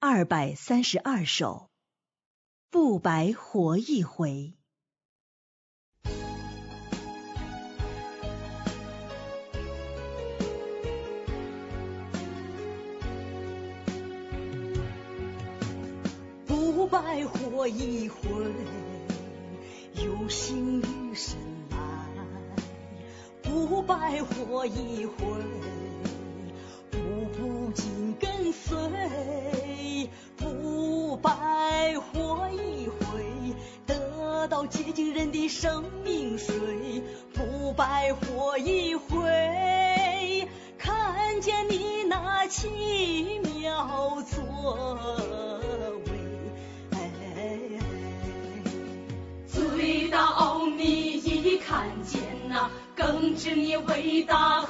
[0.00, 1.70] 二百三十二首，
[2.70, 4.54] 不白活一回。
[16.46, 18.20] 不白活一回，
[19.96, 21.36] 有心与神
[21.70, 22.06] 来。
[23.42, 25.16] 不白活一回，
[26.88, 26.98] 步
[27.36, 28.78] 步紧跟随。
[34.48, 36.54] 到洁净人的生命水。
[37.34, 44.98] 不白活一回，看见你那奇妙作
[46.06, 46.18] 为。
[49.46, 54.62] 最大奥秘一看见呐，更知你伟大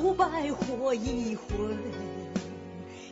[0.00, 1.44] 不白活一回，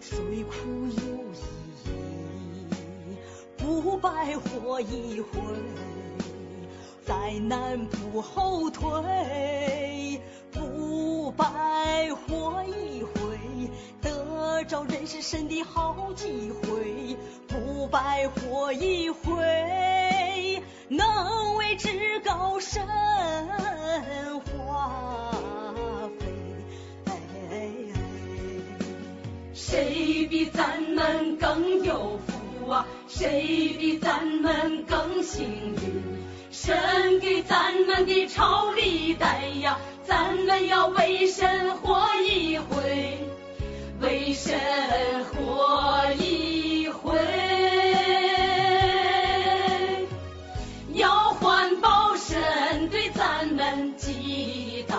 [0.00, 0.54] 虽苦
[0.86, 1.36] 有意
[1.84, 1.90] 义；
[3.58, 5.28] 不白活一回，
[7.04, 8.88] 再难不后退；
[10.50, 13.38] 不白活一回，
[14.00, 22.82] 得着认识神的好机会；不白活一回，能为至高神
[29.60, 32.86] 谁比咱们更有福啊？
[33.08, 36.02] 谁比咱们更幸运？
[36.52, 43.18] 神给咱们的朝礼带呀，咱们要为神活一回。
[44.00, 44.56] 为神
[45.24, 47.18] 活一回，
[50.94, 54.96] 要环保神对咱们极大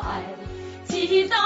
[0.00, 0.22] 爱，
[0.88, 1.43] 极大。